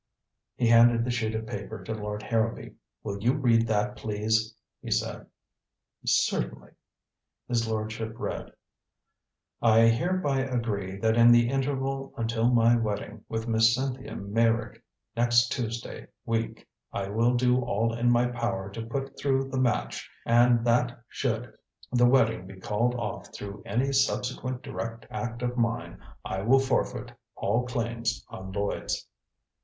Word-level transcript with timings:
He 0.55 0.67
handed 0.67 1.05
the 1.05 1.11
sheet 1.11 1.35
of 1.35 1.45
paper 1.45 1.83
to 1.83 1.93
Lord 1.93 2.23
Harrowby. 2.23 2.73
"Will 3.03 3.21
you 3.21 3.33
read 3.33 3.67
that, 3.67 3.95
please?" 3.95 4.55
he 4.81 4.89
said. 4.89 5.27
"Certainly." 6.03 6.71
His 7.47 7.67
lordship 7.69 8.15
read: 8.17 8.51
"I 9.61 9.81
hereby 9.81 10.39
agree 10.39 10.95
that 10.97 11.17
in 11.17 11.31
the 11.31 11.47
interval 11.49 12.15
until 12.17 12.49
my 12.49 12.75
wedding 12.75 13.23
with 13.29 13.47
Miss 13.47 13.75
Cynthia 13.75 14.15
Meyrick 14.15 14.81
next 15.15 15.49
Tuesday 15.51 16.07
week 16.25 16.67
I 16.91 17.07
will 17.07 17.35
do 17.35 17.61
all 17.63 17.93
in 17.93 18.09
my 18.09 18.25
power 18.25 18.71
to 18.71 18.81
put 18.83 19.19
through 19.19 19.49
the 19.49 19.59
match, 19.59 20.09
and 20.25 20.65
that 20.65 20.99
should 21.09 21.53
the 21.91 22.07
wedding 22.09 22.47
be 22.47 22.55
called 22.59 22.95
off 22.95 23.31
through 23.35 23.61
any 23.67 23.91
subsequent 23.91 24.63
direct 24.63 25.05
act 25.11 25.43
of 25.43 25.57
mine, 25.59 25.99
I 26.25 26.41
will 26.41 26.57
forfeit 26.57 27.11
all 27.35 27.67
claims 27.67 28.25
on 28.29 28.51
Lloyds." 28.51 29.07